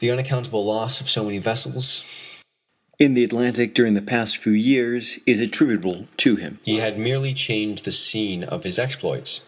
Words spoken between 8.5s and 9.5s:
his exploits.